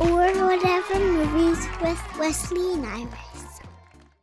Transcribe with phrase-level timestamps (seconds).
[0.00, 3.60] Or whatever movies with Wesley and Iris.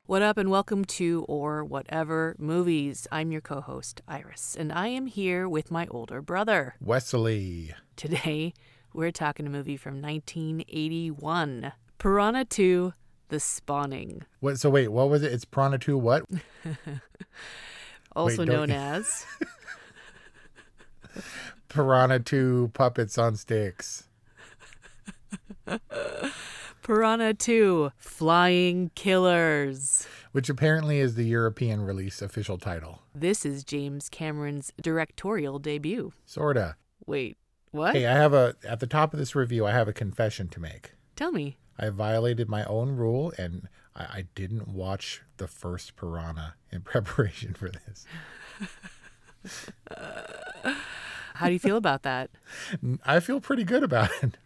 [0.07, 3.05] What up, and welcome to Or Whatever Movies.
[3.11, 6.73] I'm your co host, Iris, and I am here with my older brother.
[6.81, 7.75] Wesley.
[7.95, 8.55] Today,
[8.91, 12.94] we're talking a movie from 1981 Piranha 2
[13.30, 14.59] The Spawning, What?
[14.59, 15.31] So wait, what was it?
[15.31, 16.23] It's Piranha 2 what?
[18.16, 19.27] also Wait, known as.
[21.69, 24.06] Piranha 2 Puppets on Sticks.
[26.81, 30.08] Piranha 2 Flying Killers.
[30.31, 33.02] Which apparently is the European release official title.
[33.14, 36.14] This is James Cameron's directorial debut.
[36.25, 36.75] Sorta.
[37.06, 37.38] Wait,
[37.72, 37.95] what?
[37.95, 40.59] Hey, I have a at the top of this review, I have a confession to
[40.59, 40.94] make.
[41.16, 41.58] Tell me.
[41.80, 47.53] I violated my own rule and I, I didn't watch the first Piranha in preparation
[47.53, 48.06] for this.
[51.36, 52.31] How do you feel about that?
[53.06, 54.38] I feel pretty good about it.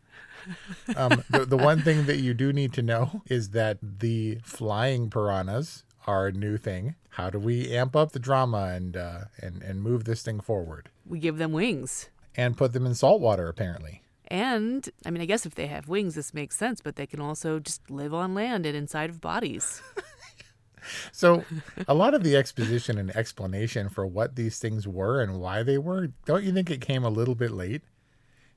[0.96, 5.10] Um, the, the one thing that you do need to know is that the flying
[5.10, 6.96] piranhas are a new thing.
[7.12, 10.90] How do we amp up the drama and uh, and and move this thing forward
[11.06, 12.10] We give them wings.
[12.36, 13.48] and put them in salt water?
[13.48, 17.06] Apparently, And, I mean, I guess if they have wings, this makes sense, but they
[17.06, 19.82] can also just live on land and inside of bodies.
[21.12, 21.44] so
[21.88, 25.78] a lot of the exposition and explanation for what these things were and why they
[25.78, 27.82] were, don't you think it came a little bit late?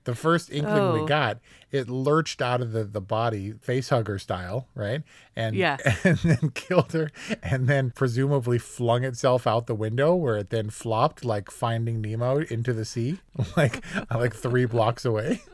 [0.05, 1.01] The first inkling Oh.
[1.03, 1.39] we got,
[1.71, 5.03] it lurched out of the, the body, face hugger style, right?
[5.35, 5.79] And Yeah.
[6.05, 7.11] and then killed her,
[7.43, 12.41] and then presumably flung itself out the window, where it then flopped like Finding Nemo
[12.41, 13.19] into the sea,
[13.57, 15.43] like like three blocks away.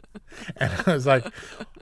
[0.56, 1.24] And I was like,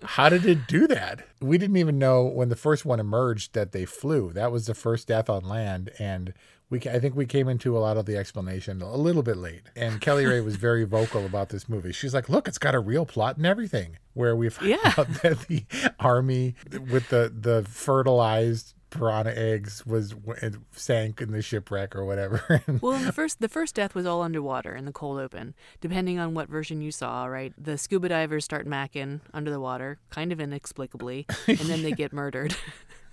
[0.02, 1.26] how did it do that?
[1.40, 4.32] We didn't even know when the first one emerged that they flew.
[4.34, 5.88] That was the first death on land.
[5.98, 6.34] And
[6.70, 9.62] we, I think we came into a lot of the explanation a little bit late.
[9.74, 11.92] And Kelly Ray was very vocal about this movie.
[11.92, 13.98] She's like, look, it's got a real plot and everything.
[14.14, 14.94] Where we found Yeah.
[14.98, 15.64] out that the
[16.00, 16.54] army
[16.90, 22.62] with the, the fertilized piranha eggs was it sank in the shipwreck or whatever.
[22.80, 25.54] Well, in the first the first death was all underwater in the cold open.
[25.80, 27.52] Depending on what version you saw, right?
[27.58, 32.12] The scuba divers start macking under the water, kind of inexplicably, and then they get
[32.14, 32.56] murdered.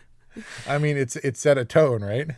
[0.67, 2.31] I mean, it's it set a tone, right?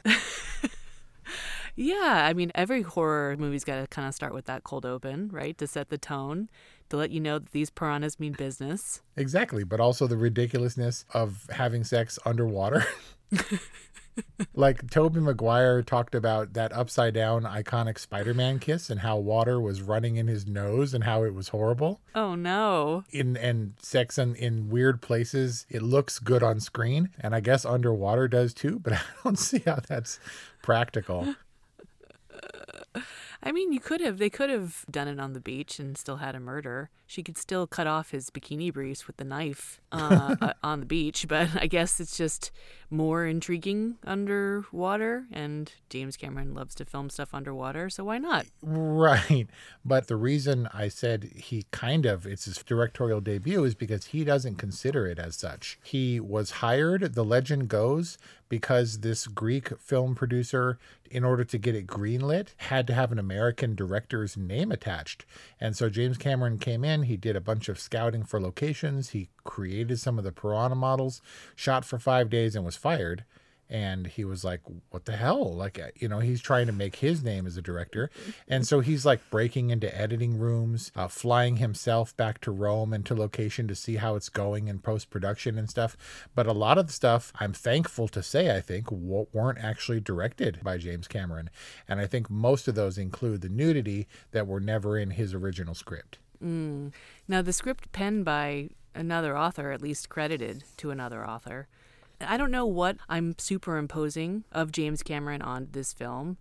[1.80, 5.30] Yeah, I mean, every horror movie's got to kind of start with that cold open,
[5.32, 5.56] right?
[5.60, 6.50] To set the tone,
[6.90, 9.02] to let you know that these piranhas mean business.
[9.16, 12.84] Exactly, but also the ridiculousness of having sex underwater.
[14.56, 19.84] like Tobey Maguire talked about that upside down iconic Spider-Man kiss and how water was
[19.84, 22.02] running in his nose and how it was horrible.
[22.16, 23.04] Oh no.
[23.12, 27.66] In and sex in, in weird places, it looks good on screen, and I guess
[27.66, 30.20] underwater does too, but I don't see how that's
[30.64, 31.36] practical.
[33.44, 34.18] I mean, you could have.
[34.18, 36.90] They could have done it on the beach and still had a murder.
[37.06, 40.86] She could still cut off his bikini briefs with the knife uh, uh, on the
[40.86, 42.52] beach, but I guess it's just
[42.90, 45.26] more intriguing underwater.
[45.32, 48.46] And James Cameron loves to film stuff underwater, so why not?
[48.62, 49.48] Right.
[49.84, 54.24] But the reason I said he kind of, it's his directorial debut, is because he
[54.24, 55.80] doesn't consider it as such.
[55.84, 58.18] He was hired, the legend goes,
[58.50, 60.80] because this Greek film producer,
[61.12, 65.26] in order to get it greenlit, had to have an American director's name attached.
[65.60, 69.28] And so James Cameron came in, he did a bunch of scouting for locations, he
[69.44, 71.22] created some of the piranha models,
[71.56, 73.26] shot for five days, and was fired
[73.70, 74.62] and he was like
[74.92, 77.62] what the hell like uh, you know he's trying to make his name as a
[77.62, 78.10] director
[78.48, 83.06] and so he's like breaking into editing rooms uh, flying himself back to rome and
[83.06, 85.98] to location to see how it's going in post-production and stuff
[86.34, 90.00] but a lot of the stuff i'm thankful to say i think w- weren't actually
[90.00, 91.50] directed by james cameron
[91.90, 95.76] and i think most of those include the nudity that were never in his original
[95.76, 96.94] script Mm.
[97.28, 101.68] Now, the script penned by another author, at least credited to another author.
[102.22, 106.38] I don't know what I'm superimposing of James Cameron on this film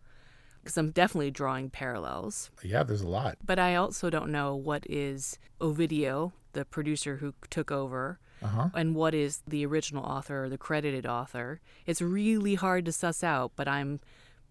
[0.62, 2.50] because I'm definitely drawing parallels.
[2.62, 7.34] yeah there's a lot But I also don't know what is Ovidio, the producer who
[7.50, 11.60] took over, uh-huh and what is the original author or the credited author.
[11.86, 14.00] It's really hard to suss out, but I'm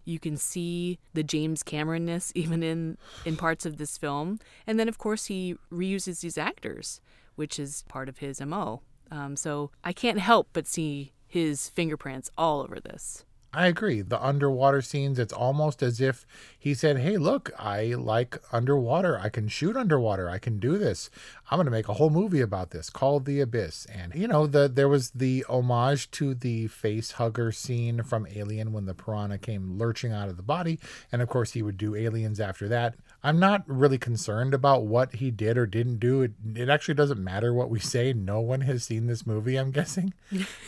[0.04, 4.38] you can see the James Cameronness even in in parts of this film.
[4.66, 7.00] And then of course he reuses these actors,
[7.34, 8.82] which is part of his MO.
[9.10, 13.24] Um, so I can't help but see his fingerprints all over this.
[13.56, 14.02] I agree.
[14.02, 16.26] The underwater scenes, it's almost as if
[16.58, 19.18] he said, Hey, look, I like underwater.
[19.18, 20.28] I can shoot underwater.
[20.28, 21.08] I can do this.
[21.50, 23.86] I'm going to make a whole movie about this called The Abyss.
[23.86, 28.74] And, you know, the there was the homage to the face hugger scene from Alien
[28.74, 30.78] when the piranha came lurching out of the body.
[31.10, 32.96] And of course, he would do aliens after that.
[33.26, 36.22] I'm not really concerned about what he did or didn't do.
[36.22, 38.12] It, it actually doesn't matter what we say.
[38.12, 40.14] No one has seen this movie, I'm guessing.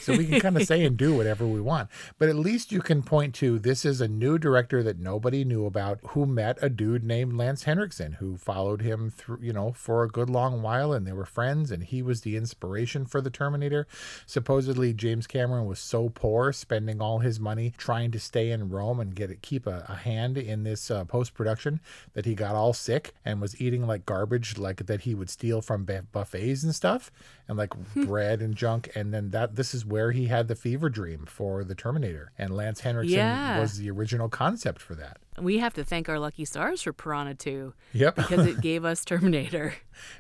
[0.01, 1.89] So we can kind of say and do whatever we want.
[2.19, 5.67] But at least you can point to this is a new director that nobody knew
[5.67, 10.03] about who met a dude named Lance Henriksen who followed him through, you know, for
[10.03, 13.31] a good long while and they were friends and he was the inspiration for the
[13.31, 13.87] Terminator.
[14.27, 18.99] Supposedly James Cameron was so poor spending all his money trying to stay in Rome
[18.99, 21.81] and get it keep a, a hand in this uh, post-production
[22.15, 25.61] that he got all sick and was eating like garbage like that he would steal
[25.61, 27.11] from buffets and stuff
[27.49, 30.89] and like bread and junk and then that this is where he had the fever
[30.89, 33.61] dream for the Terminator and Lance Henriksen Yeah.
[33.61, 35.19] was the original concept for that.
[35.41, 38.17] We have to thank our lucky stars for Piranha 2 Yep.
[38.17, 39.75] because it gave us Terminator.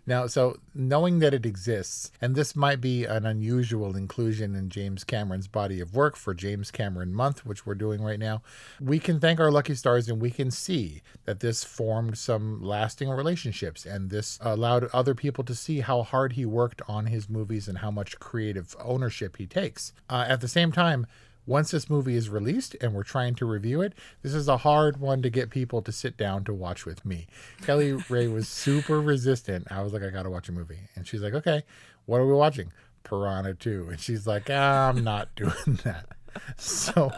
[0.06, 5.04] Now, so knowing that it exists, and this might be an unusual inclusion in James
[5.04, 8.42] Cameron's body of work for James Cameron Month, which we're doing right now,
[8.80, 13.08] we can thank our lucky stars and we can see that this formed some lasting
[13.08, 17.68] relationships and this allowed other people to see how hard he worked on his movies
[17.68, 19.92] and how much creative ownership he takes.
[20.10, 21.06] Uh, at the same time,
[21.48, 25.00] once this movie is released and we're trying to review it, this is a hard
[25.00, 27.26] one to get people to sit down to watch with me.
[27.62, 29.66] Kelly Ray was super resistant.
[29.70, 30.80] I was like, I gotta watch a movie.
[30.94, 31.62] And she's like, Okay,
[32.04, 32.70] what are we watching?
[33.02, 33.88] Piranha 2.
[33.90, 36.06] And she's like, ah, I'm not doing that.
[36.58, 37.10] So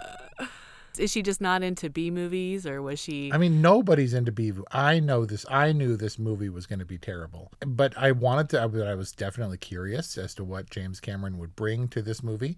[0.99, 4.53] Is she just not into B movies or was she I mean, nobody's into B
[4.71, 5.45] I know this.
[5.51, 8.61] I knew this movie was going to be terrible, but I wanted to.
[8.61, 12.57] I was definitely curious as to what James Cameron would bring to this movie.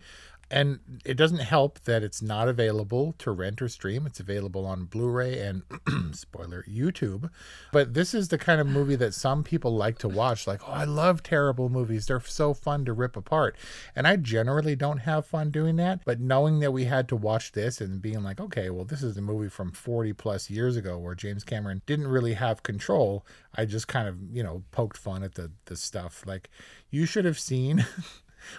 [0.52, 4.06] And it doesn't help that it's not available to rent or stream.
[4.06, 5.62] It's available on Blu-ray and
[6.14, 7.30] spoiler YouTube.
[7.72, 10.46] But this is the kind of movie that some people like to watch.
[10.46, 12.04] Like, oh, I love terrible movies.
[12.04, 13.56] They're so fun to rip apart.
[13.96, 16.04] And I generally don't have fun doing that.
[16.04, 19.16] But knowing that we had to watch this and being like, okay, well, this is
[19.16, 23.24] a movie from 40 plus years ago where James Cameron didn't really have control.
[23.54, 26.24] I just kind of, you know, poked fun at the the stuff.
[26.26, 26.50] Like,
[26.90, 27.86] you should have seen.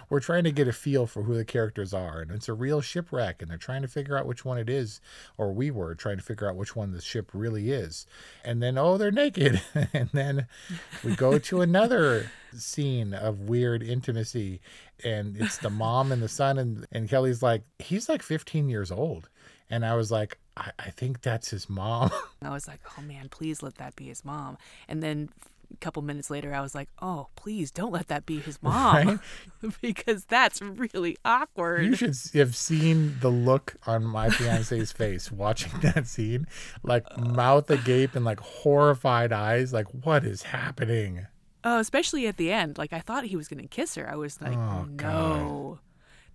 [0.08, 2.80] we're trying to get a feel for who the characters are and it's a real
[2.80, 5.00] shipwreck and they're trying to figure out which one it is
[5.36, 8.06] or we were trying to figure out which one the ship really is.
[8.44, 9.60] And then oh they're naked.
[9.92, 10.46] And then
[11.04, 14.60] we go to another scene of weird intimacy
[15.02, 18.90] and it's the mom and the son and, and kelly's like he's like 15 years
[18.90, 19.28] old.
[19.70, 22.10] And i was like I, I think that's his mom.
[22.42, 24.56] I was like, "Oh man, please let that be his mom."
[24.88, 25.30] And then
[25.72, 29.20] a couple minutes later I was like, "Oh, please don't let that be his mom."
[29.80, 31.84] because that's really awkward.
[31.84, 36.46] You should have seen the look on my fiance's face watching that scene,
[36.82, 39.72] like mouth agape and like horrified eyes.
[39.72, 41.26] Like, what is happening?
[41.64, 42.76] Oh, especially at the end.
[42.78, 44.10] Like I thought he was gonna kiss her.
[44.10, 45.78] I was like, Oh, oh no.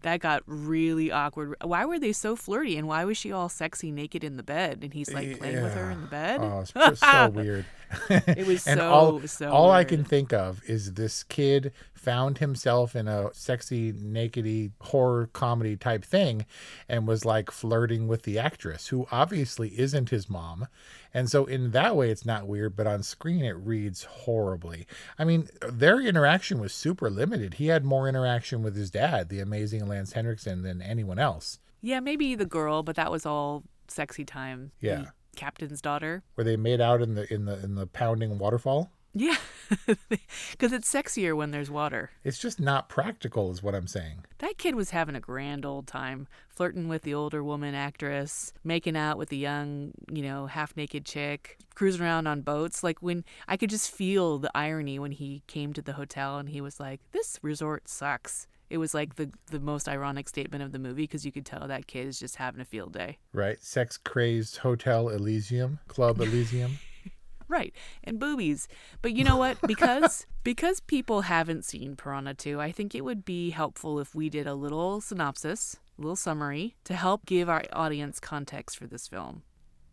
[0.01, 1.55] That got really awkward.
[1.61, 4.79] Why were they so flirty and why was she all sexy naked in the bed
[4.81, 6.39] and he's like playing with her in the bed?
[6.41, 7.65] Oh, it's just so weird.
[8.09, 12.37] It was and so all, so all I can think of is this kid found
[12.37, 16.45] himself in a sexy, nakedy horror comedy type thing
[16.87, 20.67] and was like flirting with the actress who obviously isn't his mom.
[21.13, 24.85] And so in that way it's not weird, but on screen it reads horribly.
[25.17, 27.55] I mean, their interaction was super limited.
[27.55, 31.59] He had more interaction with his dad, the amazing Lance Henriksen, than anyone else.
[31.81, 34.71] Yeah, maybe the girl, but that was all sexy time.
[34.81, 35.05] The Yeah.
[35.35, 36.23] captain's daughter.
[36.35, 38.91] Where they made out in the in the in the pounding waterfall.
[39.19, 39.35] Yeah.
[40.51, 42.09] Because it's sexier when there's water.
[42.23, 44.25] It's just not practical, is what I'm saying.
[44.39, 48.97] That kid was having a grand old time, flirting with the older woman actress, making
[48.97, 52.83] out with the young, you know, half naked chick, cruising around on boats.
[52.83, 56.49] Like when I could just feel the irony when he came to the hotel and
[56.49, 58.47] he was like, This resort sucks.
[58.69, 61.67] It was like the, the most ironic statement of the movie because you could tell
[61.67, 63.17] that kid is just having a field day.
[63.33, 63.61] right?
[63.63, 66.77] Sex crazed Hotel Elysium, Club Elysium.
[67.49, 67.73] Right.
[68.03, 68.67] And boobies.
[69.01, 69.57] But you know what?
[69.67, 74.29] Because because people haven't seen Piranha 2, I think it would be helpful if we
[74.29, 79.07] did a little synopsis, a little summary to help give our audience context for this
[79.07, 79.43] film.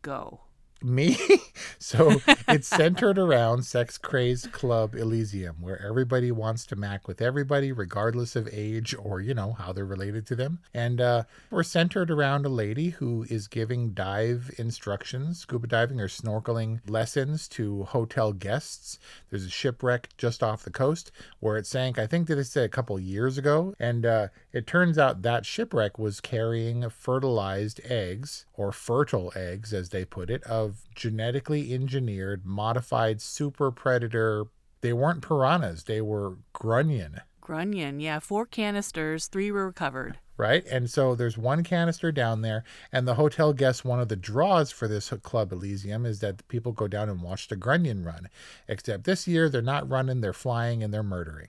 [0.03, 0.43] Go.
[0.83, 1.17] Me?
[1.79, 7.73] so it's centered around sex crazed club Elysium, where everybody wants to mac with everybody,
[7.73, 10.59] regardless of age or, you know, how they're related to them.
[10.75, 16.09] And uh, we're centered around a lady who is giving dive instructions, scuba diving or
[16.09, 18.99] snorkeling lessons to hotel guests.
[19.31, 22.69] There's a shipwreck just off the coast where it sank, I think that it's a
[22.69, 23.75] couple years ago.
[23.79, 29.91] And uh, it turns out that shipwreck was carrying fertilized eggs, or fertile eggs, as
[29.91, 34.47] they put it, of genetically engineered, modified super predator.
[34.81, 40.19] They weren't piranhas, they were grunion, Grunion, yeah, four canisters, three were recovered.
[40.37, 40.67] right?
[40.67, 44.73] And so there's one canister down there, and the hotel guests, one of the draws
[44.73, 48.29] for this Club Elysium is that the people go down and watch the grunion run.
[48.67, 51.49] Except this year, they're not running, they're flying and they're murdering.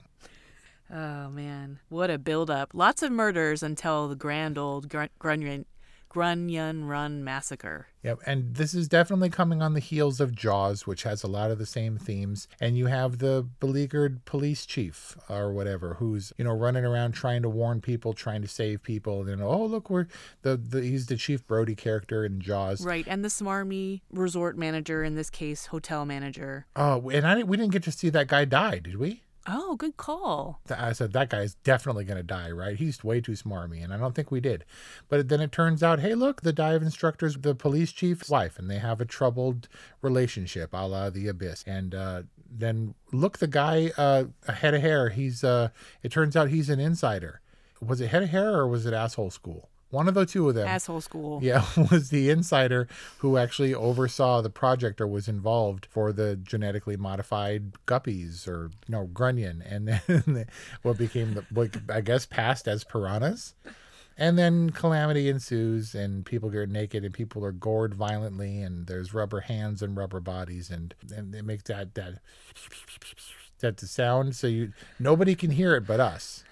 [0.90, 2.70] Oh man, what a build-up!
[2.72, 5.66] Lots of murders until the grand old Grun- Grunion,
[6.18, 7.24] Grunion Run run!
[7.24, 7.86] massacre.
[8.02, 11.52] Yep, and this is definitely coming on the heels of Jaws, which has a lot
[11.52, 12.48] of the same themes.
[12.60, 17.42] And you have the beleaguered police chief or whatever, who's you know running around trying
[17.42, 19.20] to warn people, trying to save people.
[19.20, 20.08] And then oh look, we're
[20.42, 22.84] the, the he's the Chief Brody character in Jaws.
[22.84, 26.66] Right, and the smarmy resort manager, in this case, hotel manager.
[26.74, 29.22] Oh, and I didn't, we didn't get to see that guy die, did we?
[29.50, 30.60] Oh, good call.
[30.68, 32.76] I said that guy's definitely going to die, right?
[32.76, 34.66] He's way too smarmy, and I don't think we did.
[35.08, 38.70] But then it turns out, hey, look, the dive instructor's the police chief's wife, and
[38.70, 39.68] they have a troubled
[40.02, 41.64] relationship, a la the abyss.
[41.66, 45.08] And uh, then look, the guy, uh, head of hair.
[45.08, 45.42] He's.
[45.42, 45.70] Uh,
[46.02, 47.40] it turns out he's an insider.
[47.80, 49.70] Was it head of hair or was it asshole school?
[49.90, 50.68] One of the two of them.
[50.68, 51.40] Asshole school.
[51.48, 56.96] Yeah, was the insider who actually oversaw the project or was involved for the genetically
[56.96, 60.46] modified guppies or you know grunion, and then
[60.82, 63.54] what became the what I guess passed as piranhas.
[64.20, 69.14] And then calamity ensues, and people get naked, and people are gored violently, and there's
[69.14, 72.18] rubber hands and rubber bodies, and and it makes that that
[73.60, 76.42] that the sound so you nobody can hear it but us,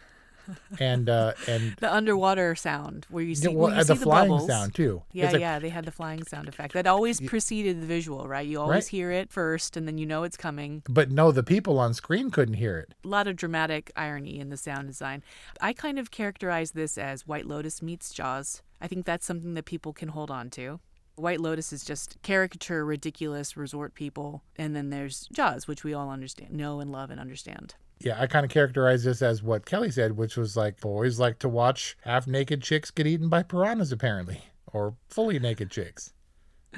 [0.81, 4.29] and uh and The underwater sound where you see, well, you the see the flying
[4.31, 4.49] bubbles.
[4.49, 5.03] sound too.
[5.13, 6.75] Yeah, like- yeah, they had the flying sound effect.
[6.75, 8.47] That always preceded the visual, right?
[8.47, 8.89] You always Right.
[8.89, 10.83] hear it first, and then you know it's coming.
[10.89, 12.95] But no, the people on screen couldn't hear it.
[13.05, 15.23] A lot of dramatic irony in the sound design.
[15.61, 18.63] I kind of characterize this as White Lotus meets Jaws.
[18.81, 20.81] I think that's something that people can hold on to.
[21.15, 26.11] White Lotus is just caricature, ridiculous resort people, and then there's Jaws, which we all
[26.11, 27.75] understand, know and love and understand.
[27.99, 31.39] Yeah, I kind of characterize this as what Kelly said, which was like boys like
[31.41, 36.13] to watch half naked chicks get eaten by piranhas, apparently, or fully naked chicks.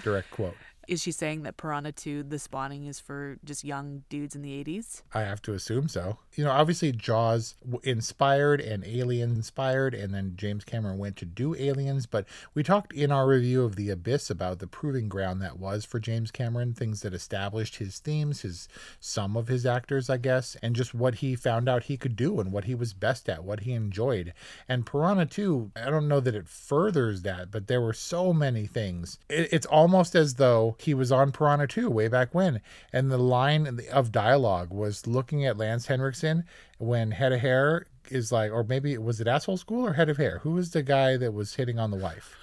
[0.02, 0.54] Direct quote.
[0.88, 4.64] Is she saying that Piranha 2, the spawning is for just young dudes in the
[4.64, 5.02] 80s?
[5.12, 6.16] I have to assume so.
[6.34, 11.54] You know, obviously Jaws inspired and Alien inspired, and then James Cameron went to do
[11.54, 12.06] Aliens.
[12.06, 15.84] But we talked in our review of The Abyss about the proving ground that was
[15.84, 18.66] for James Cameron, things that established his themes, his
[18.98, 22.40] some of his actors, I guess, and just what he found out he could do
[22.40, 24.32] and what he was best at, what he enjoyed.
[24.66, 28.66] And Piranha 2, I don't know that it furthers that, but there were so many
[28.66, 29.18] things.
[29.28, 32.60] It, it's almost as though he was on Piranha 2 way back when.
[32.92, 36.44] And the line of dialogue was looking at Lance Henriksen
[36.78, 40.16] when Head of Hair is like, or maybe was it Asshole School or Head of
[40.16, 40.40] Hair?
[40.42, 42.36] Who was the guy that was hitting on the wife?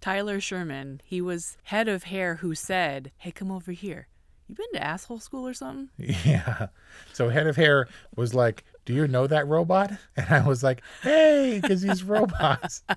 [0.00, 4.08] Tyler Sherman, he was head of hair who said, Hey, come over here.
[4.48, 5.88] You been to asshole school or something?
[6.24, 6.66] Yeah.
[7.12, 9.92] So Head of Hair was like, Do you know that robot?
[10.16, 12.82] And I was like, Hey, because he's robots.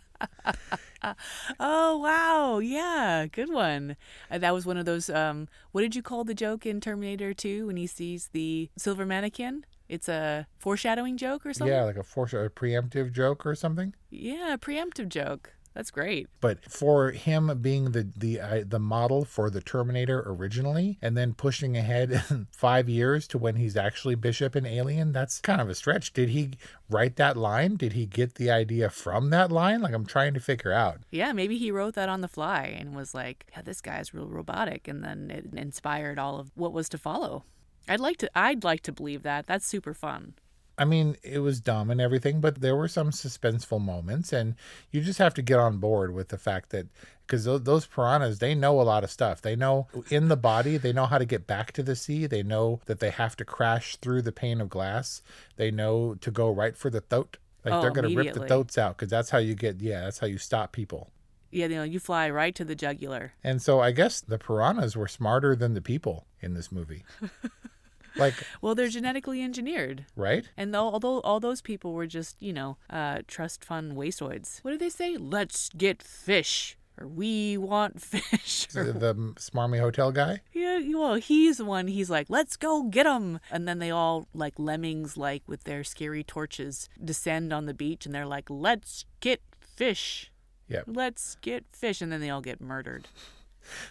[1.59, 2.57] Oh, wow.
[2.57, 3.95] Yeah, good one.
[4.31, 5.07] Uh, that was one of those.
[5.07, 9.05] Um, what did you call the joke in Terminator 2 when he sees the silver
[9.05, 9.65] mannequin?
[9.87, 11.71] It's a foreshadowing joke or something?
[11.71, 13.93] Yeah, like a, force, a preemptive joke or something.
[14.09, 15.53] Yeah, a preemptive joke.
[15.75, 16.29] That's great.
[16.39, 21.33] But for him being the the uh, the model for the Terminator originally, and then
[21.33, 25.75] pushing ahead five years to when he's actually Bishop in Alien, that's kind of a
[25.75, 26.13] stretch.
[26.13, 26.51] Did he
[26.89, 27.75] write that line?
[27.75, 29.81] Did he get the idea from that line?
[29.81, 31.01] Like I'm trying to figure out.
[31.11, 34.27] Yeah, maybe he wrote that on the fly and was like, yeah, this guy's real
[34.27, 34.87] robotic.
[34.87, 37.43] And then it inspired all of what was to follow.
[37.87, 39.45] I'd like to I'd like to believe that.
[39.45, 40.35] That's super fun.
[40.77, 44.55] I mean, it was dumb and everything, but there were some suspenseful moments, and
[44.91, 46.87] you just have to get on board with the fact that
[47.25, 49.41] because those piranhas, they know a lot of stuff.
[49.41, 52.27] They know in the body, they know how to get back to the sea.
[52.27, 55.21] They know that they have to crash through the pane of glass.
[55.55, 57.37] They know to go right for the throat.
[57.63, 60.01] Like Oh, they're going to rip the throats out because that's how you get, yeah,
[60.01, 61.09] that's how you stop people.
[61.49, 63.33] Yeah, you know, you fly right to the jugular.
[63.43, 67.03] And so I guess the piranhas were smarter than the people in this movie.
[68.17, 70.05] like, Well, they're genetically engineered.
[70.15, 70.45] right?
[70.57, 74.59] And though, although all those people were just, you know, uh, trust fund wastoids.
[74.63, 75.17] What do they say?
[75.17, 76.77] Let's get fish.
[76.99, 78.67] or we want fish.
[78.67, 80.41] The, the smarmy hotel guy.
[80.53, 81.87] yeah, well, he's the one.
[81.87, 85.83] He's like, let's go get them, And then they all, like lemmings, like with their
[85.83, 90.31] scary torches, descend on the beach and they're like, let's get fish.
[90.67, 90.81] Yeah.
[90.87, 92.01] Let's get fish.
[92.01, 93.07] And then they all get murdered.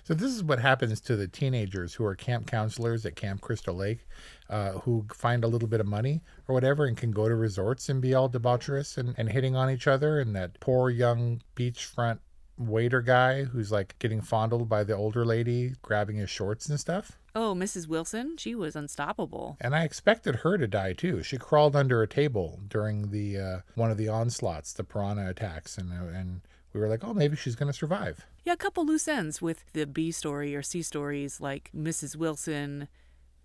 [0.05, 3.75] So this is what happens to the teenagers who are camp counselors at Camp Crystal
[3.75, 4.07] Lake,
[4.49, 7.89] uh, who find a little bit of money or whatever and can go to resorts
[7.89, 10.21] and be all debaucherous and, and hitting on each other.
[10.21, 12.19] And that poor young beachfront
[12.57, 17.19] waiter guy who's like getting fondled by the older lady, grabbing his shorts and stuff.
[17.35, 17.89] Oh, Mrs.
[17.89, 19.57] Wilson, she was unstoppable.
[19.61, 21.23] And I expected her to die too.
[21.23, 25.77] She crawled under a table during the uh, one of the onslaughts, the piranha attacks,
[25.77, 26.43] and uh, and
[26.75, 28.27] we were like, oh, maybe she's gonna survive.
[28.45, 32.17] Yeah, a couple loose ends with the B story or C stories, like Mrs.
[32.17, 32.89] Wilson,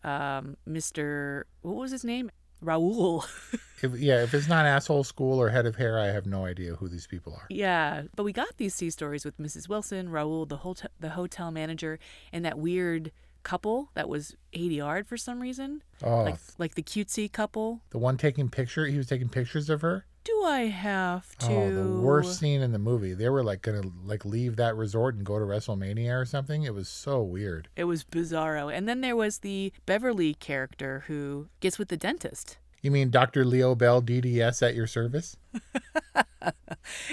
[0.04, 1.44] um, Mr.
[1.62, 2.32] What was his name?
[2.62, 3.24] Raoul.
[3.82, 6.76] If, yeah, if it's not asshole school or head of hair, I have no idea
[6.76, 7.46] who these people are.
[7.50, 9.70] yeah, but we got these C stories with Mrs.
[9.70, 11.98] Wilson, Raoul, the hotel, the hotel manager,
[12.34, 17.32] and that weird couple that was ADR'd for some reason, Oh, like like the cutesy
[17.32, 17.80] couple.
[17.92, 20.06] the one taking picture, he was taking pictures of her.
[20.24, 21.54] Do I have to?
[21.54, 23.14] Oh, the worst scene in the movie.
[23.14, 26.64] They were like gonna like leave that resort and go to WrestleMania or something.
[26.64, 27.70] It was so weird.
[27.76, 28.74] It was bizarro.
[28.74, 32.58] And then there was the Beverly character who gets with the dentist.
[32.82, 33.44] You mean Dr.
[33.44, 35.36] Leo Bell, DDS, at your service?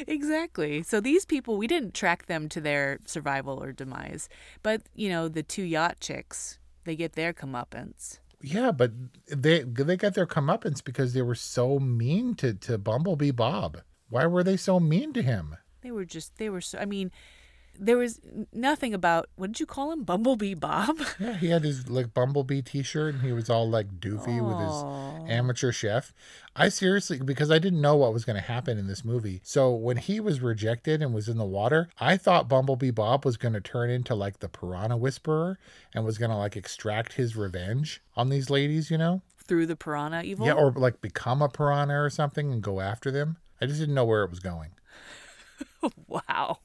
[0.07, 0.83] Exactly.
[0.83, 4.29] So these people, we didn't track them to their survival or demise,
[4.63, 8.19] but you know, the two yacht chicks, they get their comeuppance.
[8.41, 8.93] Yeah, but
[9.29, 13.79] they they got their comeuppance because they were so mean to to Bumblebee Bob.
[14.09, 15.57] Why were they so mean to him?
[15.83, 16.79] They were just, they were so.
[16.79, 17.11] I mean,
[17.79, 18.21] there was
[18.53, 20.99] nothing about what did you call him, Bumblebee Bob?
[21.19, 25.31] Yeah, he had his like Bumblebee T-shirt and he was all like doofy with his
[25.31, 26.13] amateur chef.
[26.55, 29.41] I seriously because I didn't know what was going to happen in this movie.
[29.43, 33.37] So when he was rejected and was in the water, I thought Bumblebee Bob was
[33.37, 35.59] going to turn into like the piranha whisperer
[35.95, 39.23] and was going to like extract his revenge on these ladies, you know?
[39.39, 40.47] Through the piranha evil.
[40.47, 43.37] Yeah, or like become a piranha or something and go after them.
[43.61, 44.71] I just didn't know where it was going.
[46.09, 46.59] wow.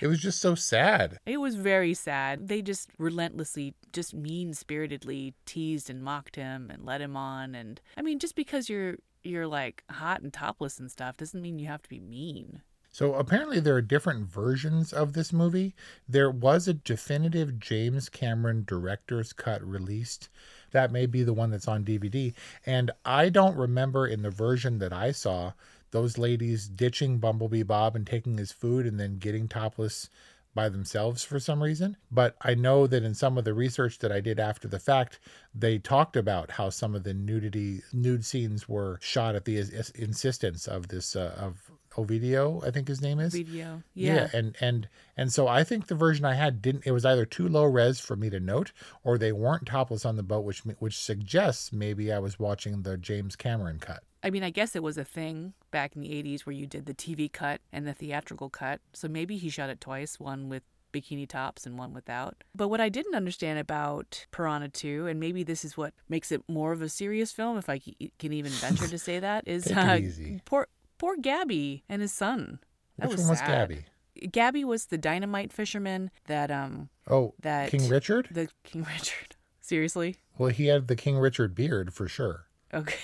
[0.00, 1.18] It was just so sad.
[1.26, 2.48] It was very sad.
[2.48, 7.54] They just relentlessly, just mean spiritedly teased and mocked him and led him on.
[7.54, 11.58] And I mean, just because you're you're like hot and topless and stuff doesn't mean
[11.58, 12.62] you have to be mean.
[12.92, 15.74] So apparently there are different versions of this movie.
[16.08, 20.28] There was a definitive James Cameron director's cut released.
[20.72, 22.34] That may be the one that's on DVD.
[22.66, 25.52] And I don't remember in the version that I saw
[25.90, 30.08] those ladies ditching Bumblebee Bob and taking his food and then getting topless
[30.54, 31.96] by themselves for some reason.
[32.10, 35.20] But I know that in some of the research that I did after the fact,
[35.54, 39.90] they talked about how some of the nudity nude scenes were shot at the is-
[39.90, 43.32] insistence of this uh, of Ovidio, I think his name is.
[43.32, 43.82] Video.
[43.94, 44.14] Yeah.
[44.14, 44.28] Yeah.
[44.32, 46.86] and and and so I think the version I had didn't.
[46.86, 48.72] It was either too low res for me to note,
[49.04, 52.96] or they weren't topless on the boat, which which suggests maybe I was watching the
[52.96, 54.02] James Cameron cut.
[54.22, 56.84] I mean, I guess it was a thing back in the 80s where you did
[56.84, 58.80] the TV cut and the theatrical cut.
[58.92, 62.44] So maybe he shot it twice, one with bikini tops and one without.
[62.54, 66.42] But what I didn't understand about Piranha 2, and maybe this is what makes it
[66.48, 67.78] more of a serious film, if I
[68.18, 70.42] can even venture to say that, is uh, easy.
[70.44, 70.66] poor
[71.00, 72.60] poor Gabby and his son.
[72.98, 73.48] That Which was one was sad.
[73.48, 73.84] Gabby?
[74.30, 78.28] Gabby was the dynamite fisherman that um Oh, that King Richard.
[78.30, 79.36] the King Richard.
[79.60, 80.16] Seriously?
[80.36, 82.46] Well, he had the King Richard beard for sure.
[82.74, 82.98] Okay.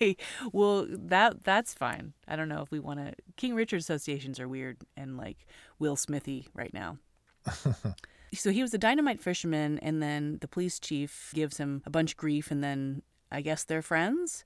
[0.52, 2.14] well, that that's fine.
[2.26, 3.12] I don't know if we want to.
[3.36, 5.46] King Richard associations are weird and like
[5.78, 6.98] Will Smithy right now.
[8.34, 12.12] so he was a dynamite fisherman, and then the police chief gives him a bunch
[12.12, 14.44] of grief, and then I guess they're friends.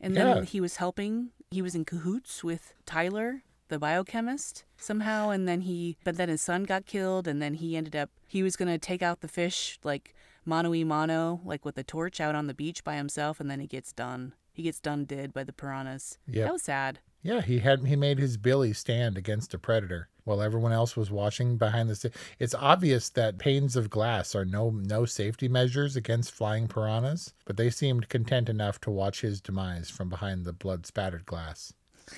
[0.00, 1.30] And then he was helping.
[1.50, 5.30] He was in cahoots with Tyler, the biochemist, somehow.
[5.30, 8.10] And then he, but then his son got killed, and then he ended up.
[8.26, 12.20] He was gonna take out the fish like mano y mano, like with a torch
[12.20, 14.34] out on the beach by himself, and then he gets done.
[14.52, 16.18] He gets done dead by the piranhas.
[16.28, 16.44] Yep.
[16.46, 17.00] That was sad.
[17.24, 21.10] Yeah, he had he made his Billy stand against a predator while everyone else was
[21.10, 21.94] watching behind the.
[21.96, 22.08] sa-
[22.38, 27.56] It's obvious that panes of glass are no no safety measures against flying piranhas, but
[27.56, 31.72] they seemed content enough to watch his demise from behind the blood spattered glass.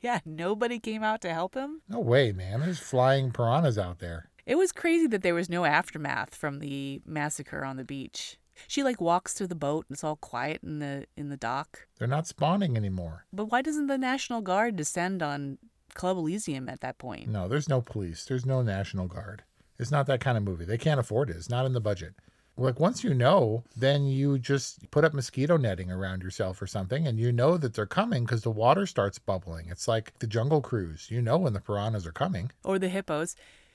[0.00, 1.82] Yeah, nobody came out to help him.
[1.90, 2.60] No way, man!
[2.60, 4.30] There's flying piranhas out there.
[4.46, 8.38] It was crazy that there was no aftermath from the massacre on the beach.
[8.68, 11.86] She like walks through the boat and it's all quiet in the in the dock.
[11.98, 13.26] They're not spawning anymore.
[13.32, 15.58] But why doesn't the National Guard descend on
[15.94, 17.28] Club Elysium at that point?
[17.28, 18.24] No, there's no police.
[18.24, 19.44] There's no National Guard.
[19.78, 20.64] It's not that kind of movie.
[20.64, 21.36] They can't afford it.
[21.36, 22.14] It's not in the budget.
[22.56, 27.04] Like once you know, then you just put up mosquito netting around yourself or something,
[27.04, 29.66] and you know that they're coming because the water starts bubbling.
[29.68, 31.10] It's like the Jungle Cruise.
[31.10, 32.52] You know when the piranhas are coming.
[32.62, 33.34] or the hippos.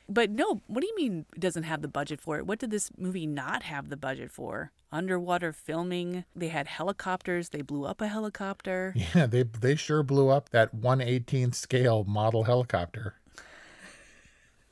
[0.09, 2.47] But no, what do you mean doesn't have the budget for it?
[2.47, 4.71] What did this movie not have the budget for?
[4.91, 6.25] Underwater filming.
[6.35, 7.49] They had helicopters.
[7.49, 8.95] They blew up a helicopter.
[9.15, 13.15] Yeah, they they sure blew up that 118th scale model helicopter.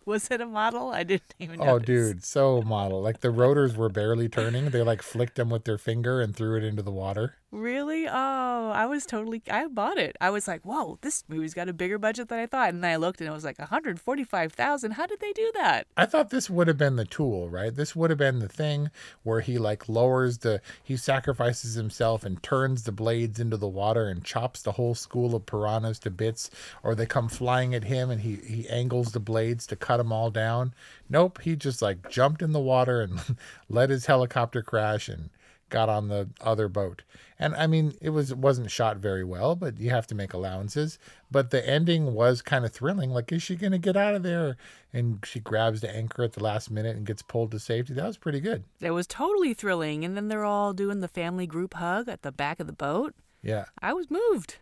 [0.06, 0.89] Was it a model?
[0.91, 1.65] I didn't even know.
[1.65, 3.02] Oh, dude, so model.
[3.02, 4.69] Like the rotors were barely turning.
[4.69, 7.36] They like flicked them with their finger and threw it into the water.
[7.49, 8.05] Really?
[8.10, 9.41] Oh, I was totally.
[9.49, 10.17] I bought it.
[10.19, 12.69] I was like, whoa, this movie's got a bigger budget than I thought.
[12.69, 14.91] And then I looked and it was like 145,000.
[14.91, 15.88] How did they do that?
[15.95, 17.73] I thought this would have been the tool, right?
[17.73, 18.91] This would have been the thing
[19.23, 24.10] where he like lowers the he sacrifices himself and turns the blades into the water
[24.10, 26.49] and chops the whole school of piranhas to bits
[26.83, 30.12] or they come flying at him and he he angles the blades to cut them
[30.12, 30.73] all down.
[31.10, 33.38] Nope, he just like jumped in the water and
[33.69, 35.29] let his helicopter crash and
[35.69, 37.03] got on the other boat.
[37.39, 40.34] And I mean, it was it wasn't shot very well, but you have to make
[40.34, 40.97] allowances.
[41.30, 43.12] But the ending was kind of thrilling.
[43.12, 44.58] Like, is she gonna get out of there?
[44.93, 47.93] And she grabs the anchor at the last minute and gets pulled to safety.
[47.93, 48.63] That was pretty good.
[48.80, 50.03] It was totally thrilling.
[50.03, 53.13] And then they're all doing the family group hug at the back of the boat.
[53.43, 53.65] Yeah.
[53.82, 54.58] I was moved.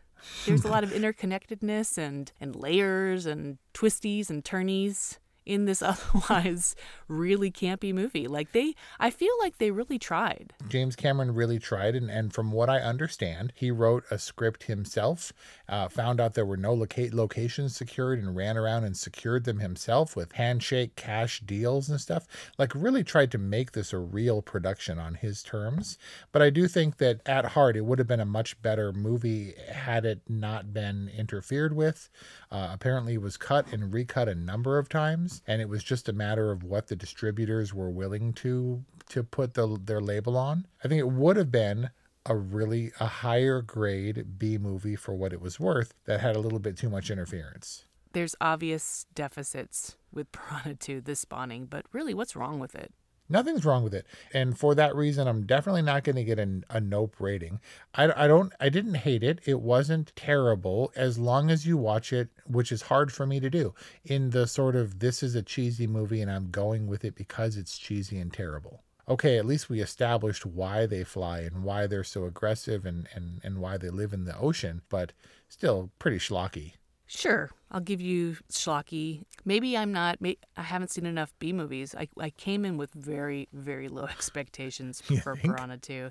[0.45, 6.75] There's a lot of interconnectedness and, and layers and twisties and turnies in this otherwise
[7.07, 8.27] really campy movie.
[8.27, 10.53] Like they, I feel like they really tried.
[10.67, 15.31] James Cameron really tried, and, and from what I understand, he wrote a script himself,
[15.69, 19.59] uh, found out there were no loca- locations secured, and ran around and secured them
[19.59, 22.27] himself with handshake cash deals and stuff.
[22.57, 25.97] Like, really tried to make this a real production on his terms.
[26.31, 29.53] But I do think that at heart, it would have been a much better movie
[29.71, 32.09] had it not been interfered with.
[32.51, 36.09] Uh, apparently, it was cut and recut a number of times, and it was just
[36.09, 40.65] a matter of what the distributors were willing to to put the, their label on.
[40.83, 41.89] I think it would have been
[42.25, 46.39] a really a higher grade B movie for what it was worth that had a
[46.39, 47.85] little bit too much interference.
[48.13, 52.93] There's obvious deficits with Piranha 2, this spawning, but really, what's wrong with it?
[53.27, 56.61] Nothing's wrong with it, and for that reason, I'm definitely not going to get a,
[56.69, 57.59] a nope rating.
[57.95, 59.39] I, I don't, I didn't hate it.
[59.45, 63.49] It wasn't terrible as long as you watch it, which is hard for me to
[63.49, 63.73] do.
[64.03, 67.57] In the sort of this is a cheesy movie, and I'm going with it because
[67.57, 68.83] it's cheesy and terrible.
[69.07, 73.39] Okay, at least we established why they fly and why they're so aggressive and and
[73.43, 75.13] and why they live in the ocean, but
[75.47, 76.73] still pretty schlocky.
[77.07, 79.23] Sure, I'll give you schlocky.
[79.43, 80.21] Maybe I'm not.
[80.21, 81.93] May, I haven't seen enough B movies.
[81.93, 85.35] I I came in with very very low expectations for?
[85.35, 86.09] Piranha 2.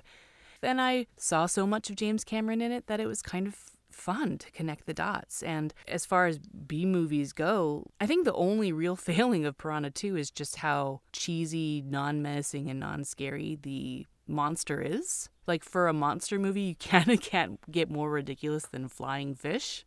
[0.61, 3.55] Then I saw so much of James Cameron in it that it was kind of
[3.91, 5.41] fun to connect the dots.
[5.41, 9.89] And as far as B movies go, I think the only real failing of Piranha
[9.89, 15.29] 2 is just how cheesy, non-menacing, and non-scary the monster is.
[15.47, 19.83] Like for a monster movie, you kind of can't get more ridiculous than flying fish.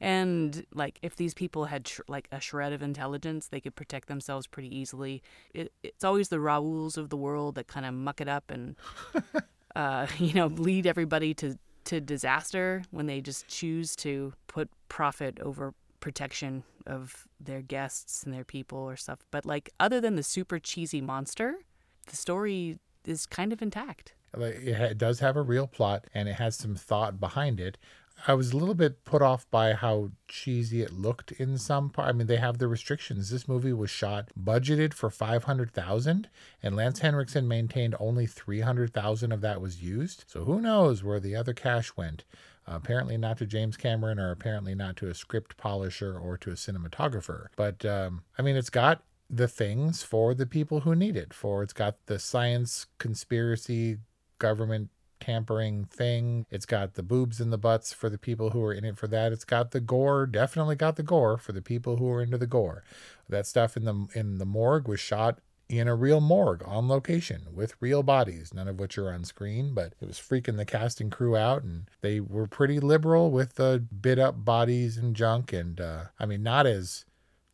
[0.00, 4.08] And like, if these people had sh- like a shred of intelligence, they could protect
[4.08, 5.22] themselves pretty easily.
[5.52, 8.76] It, it's always the Raouls of the world that kind of muck it up and,
[9.76, 15.38] uh, you know, lead everybody to to disaster when they just choose to put profit
[15.40, 19.20] over protection of their guests and their people or stuff.
[19.30, 21.56] But like, other than the super cheesy monster,
[22.06, 24.14] the story is kind of intact.
[24.34, 27.78] It does have a real plot and it has some thought behind it.
[28.26, 32.08] I was a little bit put off by how cheesy it looked in some part.
[32.08, 33.30] I mean, they have the restrictions.
[33.30, 36.28] This movie was shot budgeted for 500,000
[36.62, 40.24] and Lance Henriksen maintained only 300,000 of that was used.
[40.26, 42.24] So who knows where the other cash went.
[42.68, 46.50] Uh, apparently not to James Cameron or apparently not to a script polisher or to
[46.50, 47.46] a cinematographer.
[47.56, 51.32] But um, I mean, it's got the things for the people who need it.
[51.32, 53.98] For it's got the science conspiracy
[54.38, 56.46] government tampering thing.
[56.50, 59.06] It's got the boobs and the butts for the people who are in it for
[59.08, 59.32] that.
[59.32, 62.46] It's got the gore, definitely got the gore for the people who are into the
[62.46, 62.84] gore.
[63.28, 67.42] That stuff in the in the morgue was shot in a real morgue on location
[67.54, 71.00] with real bodies, none of which are on screen, but it was freaking the cast
[71.00, 75.52] and crew out and they were pretty liberal with the bit up bodies and junk
[75.52, 77.04] and uh I mean not as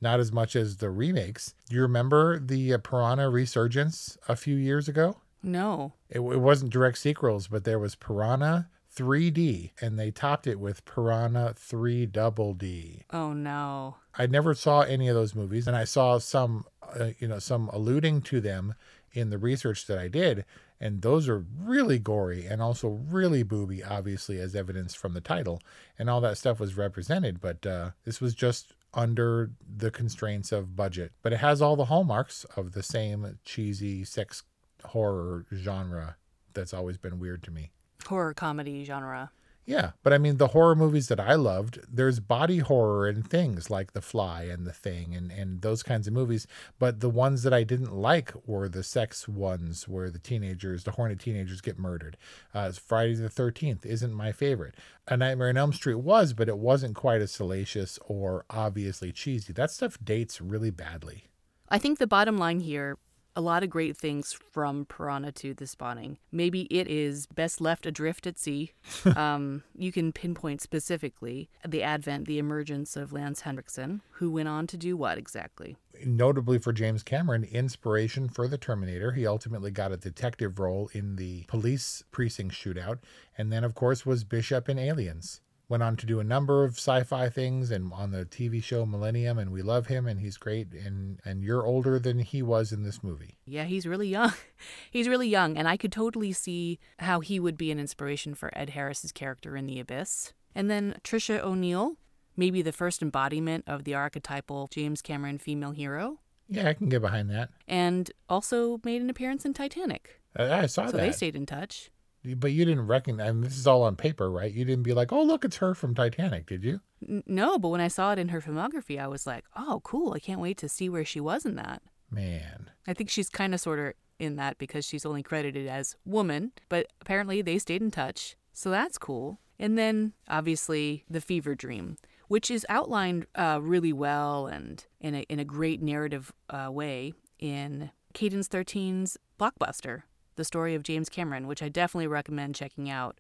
[0.00, 1.54] not as much as the remakes.
[1.70, 5.16] You remember the uh, Piranha resurgence a few years ago?
[5.46, 5.92] No.
[6.10, 10.84] It, it wasn't direct sequels, but there was Piranha 3D, and they topped it with
[10.84, 13.04] Piranha 3 Double D.
[13.12, 13.96] Oh no.
[14.18, 16.64] I never saw any of those movies, and I saw some,
[16.98, 18.74] uh, you know, some alluding to them
[19.12, 20.44] in the research that I did,
[20.80, 25.62] and those are really gory and also really booby, obviously, as evidenced from the title,
[25.98, 27.40] and all that stuff was represented.
[27.40, 31.86] But uh, this was just under the constraints of budget, but it has all the
[31.86, 34.42] hallmarks of the same cheesy sex
[34.88, 36.16] horror genre
[36.54, 37.70] that's always been weird to me.
[38.06, 39.30] Horror comedy genre.
[39.66, 43.68] Yeah, but I mean the horror movies that I loved, there's body horror and things
[43.68, 46.46] like The Fly and The Thing and and those kinds of movies,
[46.78, 50.92] but the ones that I didn't like were the sex ones where the teenagers, the
[50.92, 52.16] horny teenagers get murdered.
[52.54, 54.76] Uh, Friday the 13th isn't my favorite.
[55.08, 59.52] A Nightmare on Elm Street was, but it wasn't quite as salacious or obviously cheesy.
[59.52, 61.24] That stuff dates really badly.
[61.68, 62.98] I think the bottom line here
[63.36, 66.16] a lot of great things from Piranha 2 The Spawning.
[66.32, 68.72] Maybe it is best left adrift at sea.
[69.16, 74.66] um, you can pinpoint specifically the advent, the emergence of Lance Henriksen, who went on
[74.68, 75.76] to do what exactly?
[76.04, 79.12] Notably for James Cameron, inspiration for the Terminator.
[79.12, 82.98] He ultimately got a detective role in the police precinct shootout,
[83.36, 86.72] and then, of course, was Bishop in Aliens went on to do a number of
[86.72, 90.72] sci-fi things and on the TV show Millennium and we love him and he's great
[90.72, 93.36] and and you're older than he was in this movie.
[93.44, 94.32] Yeah, he's really young.
[94.90, 98.56] he's really young and I could totally see how he would be an inspiration for
[98.56, 100.32] Ed Harris's character in The Abyss.
[100.54, 101.96] And then Tricia O'Neil,
[102.36, 106.20] maybe the first embodiment of the archetypal James Cameron female hero.
[106.48, 107.50] Yeah, I can get behind that.
[107.66, 110.20] And also made an appearance in Titanic.
[110.36, 110.98] I saw so that.
[110.98, 111.90] So they stayed in touch.
[112.34, 114.52] But you didn't recognize, and this is all on paper, right?
[114.52, 116.80] You didn't be like, oh, look, it's her from Titanic, did you?
[117.06, 120.12] N- no, but when I saw it in her filmography, I was like, oh, cool.
[120.12, 121.82] I can't wait to see where she was in that.
[122.10, 122.70] Man.
[122.86, 126.52] I think she's kind of sort of in that because she's only credited as woman,
[126.68, 128.36] but apparently they stayed in touch.
[128.52, 129.38] So that's cool.
[129.58, 131.96] And then obviously the fever dream,
[132.28, 137.12] which is outlined uh, really well and in a, in a great narrative uh, way
[137.38, 140.02] in Cadence 13's Blockbuster,
[140.36, 143.18] the story of James Cameron, which I definitely recommend checking out.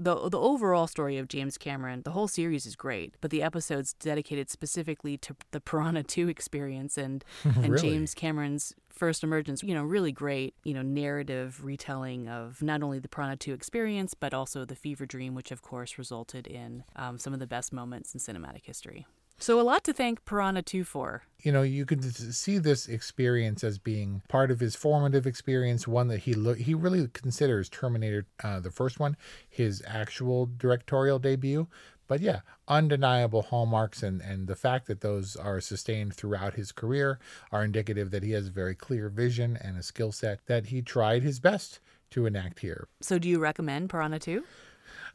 [0.00, 3.94] The, the overall story of James Cameron, the whole series is great, but the episodes
[3.94, 7.90] dedicated specifically to the Piranha 2 experience and, and Really?
[7.90, 13.00] James Cameron's first emergence, you know, really great, you know, narrative retelling of not only
[13.00, 17.18] the Piranha 2 experience, but also the fever dream, which of course resulted in um,
[17.18, 19.04] some of the best moments in cinematic history.
[19.38, 21.22] So a lot to thank Piranha 2 for.
[21.40, 22.02] You know, you could
[22.34, 26.74] see this experience as being part of his formative experience, one that he lo- he
[26.74, 29.16] really considers Terminator, uh, the first one,
[29.48, 31.68] his actual directorial debut.
[32.08, 37.20] But yeah, undeniable hallmarks and, and the fact that those are sustained throughout his career
[37.52, 40.82] are indicative that he has a very clear vision and a skill set that he
[40.82, 42.88] tried his best to enact here.
[43.02, 44.42] So do you recommend Piranha 2?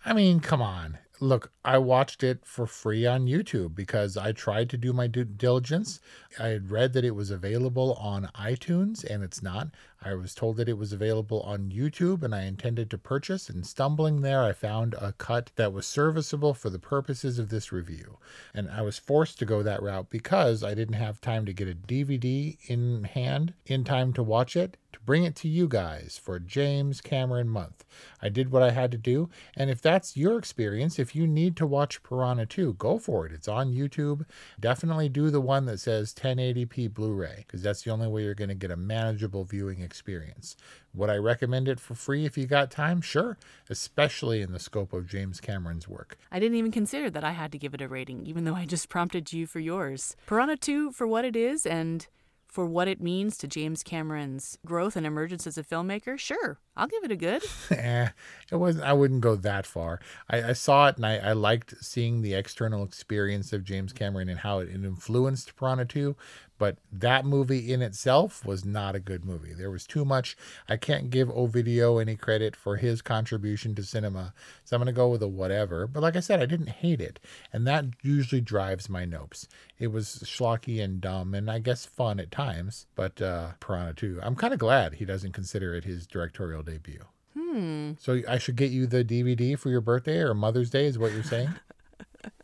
[0.06, 1.00] I mean, come on.
[1.24, 5.24] Look, I watched it for free on YouTube because I tried to do my due
[5.24, 6.02] diligence.
[6.38, 9.70] I had read that it was available on iTunes and it's not.
[10.02, 13.50] I was told that it was available on YouTube and I intended to purchase.
[13.50, 17.72] And stumbling there, I found a cut that was serviceable for the purposes of this
[17.72, 18.18] review.
[18.54, 21.70] And I was forced to go that route because I didn't have time to get
[21.70, 26.20] a DVD in hand in time to watch it to bring it to you guys
[26.22, 27.84] for James Cameron month.
[28.22, 29.30] I did what I had to do.
[29.56, 33.32] And if that's your experience, if you need to watch Piranha 2, go for it.
[33.32, 34.26] It's on YouTube.
[34.60, 38.34] Definitely do the one that says 1080p Blu ray because that's the only way you're
[38.34, 40.56] going to get a manageable viewing experience.
[40.94, 43.02] Would I recommend it for free if you got time?
[43.02, 43.38] Sure,
[43.70, 46.18] especially in the scope of James Cameron's work.
[46.32, 48.66] I didn't even consider that I had to give it a rating, even though I
[48.66, 50.16] just prompted you for yours.
[50.28, 52.08] Piranha 2 for what it is and
[52.54, 56.88] for what it means to James Cameron's growth and emergence as a filmmaker, sure, I'll
[56.88, 57.44] give it a good.
[57.72, 58.10] eh,
[58.52, 58.86] it wasn't.
[58.86, 60.00] I wouldn't go that far.
[60.30, 64.30] I, I saw it and I, I liked seeing the external experience of James Cameron
[64.30, 66.16] and how it, it influenced Piranha 2.
[66.64, 69.54] But that movie in itself was not a good movie.
[69.54, 70.38] There was too much.
[70.70, 74.34] I can't give Ovidio any credit for his contribution to cinema,
[74.64, 75.88] so I'm going to go with a whatever.
[75.88, 77.20] But like I said, I didn't hate it,
[77.52, 79.48] and that usually drives my nopes.
[79.78, 82.86] It was schlocky and dumb, and I guess fun at times.
[82.96, 87.06] But uh, Piranha 2, I'm kind of glad he doesn't consider it his directorial debut.
[87.38, 87.92] Hmm.
[88.00, 91.12] So I should get you the DVD for your birthday or Mother's Day, is what
[91.12, 91.54] you're saying?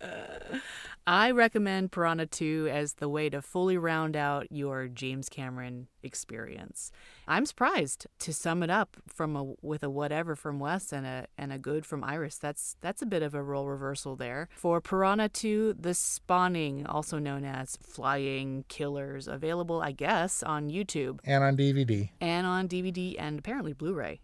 [1.12, 6.92] I recommend Piranha 2 as the way to fully round out your James Cameron experience.
[7.28, 11.26] I'm surprised to sum it up from a with a whatever from Wes and a
[11.36, 12.38] and a good from Iris.
[12.38, 14.50] That's that's a bit of a role reversal there.
[14.56, 21.22] For Piranha 2, The Spawning, also known as Flying Killers, available I guess on YouTube
[21.24, 22.12] and on DVD.
[22.22, 24.20] and on DVD and apparently Blu-ray.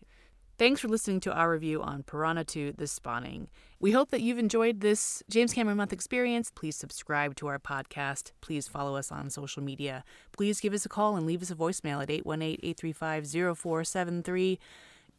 [0.58, 3.50] Thanks for listening to our review on Piranha 2 The Spawning.
[3.82, 6.50] We hope that you've enjoyed this James Cameron Month experience.
[6.50, 8.32] Please subscribe to our podcast.
[8.40, 10.06] Please follow us on social media.
[10.32, 14.60] Please give us a call and leave us a voicemail at 818 835 0473.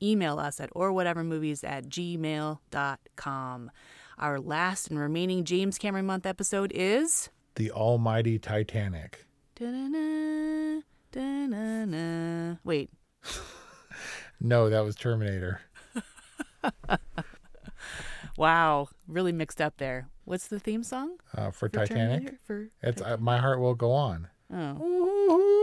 [0.02, 3.70] Email us at orwhatevermovies at gmail.com.
[4.18, 7.28] Our last and remaining James Cameron Month episode is.
[7.56, 9.26] The Almighty Titanic.
[9.54, 10.80] Da-na-na,
[11.12, 12.56] da-na-na.
[12.64, 12.88] Wait.
[14.40, 15.60] No, that was Terminator.
[18.36, 20.08] Wow, really mixed up there.
[20.26, 21.16] What's the theme song?
[21.34, 22.18] Uh, for, for Titanic.
[22.18, 22.38] Terminator?
[22.44, 24.28] For It's uh, My Heart Will Go On.
[24.52, 25.62] oh.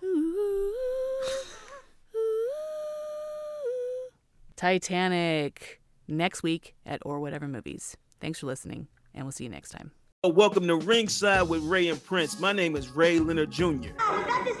[4.56, 7.98] Titanic next week at or whatever movies.
[8.20, 9.90] Thanks for listening, and we'll see you next time.
[10.24, 12.40] Welcome to Ringside with Ray and Prince.
[12.40, 13.62] My name is Ray Leonard Jr.
[13.66, 14.60] No, that's just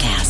[0.00, 0.21] Acid.